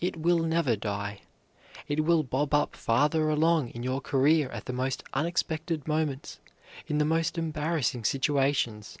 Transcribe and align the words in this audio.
It 0.00 0.16
will 0.16 0.38
never 0.38 0.76
die. 0.76 1.22
It 1.88 2.04
will 2.04 2.22
bob 2.22 2.54
up 2.54 2.76
farther 2.76 3.28
along 3.28 3.70
in 3.70 3.82
your 3.82 4.00
career 4.00 4.48
at 4.50 4.66
the 4.66 4.72
most 4.72 5.02
unexpected 5.14 5.88
moments, 5.88 6.38
in 6.86 6.98
the 6.98 7.04
most 7.04 7.36
embarrassing 7.36 8.04
situations. 8.04 8.98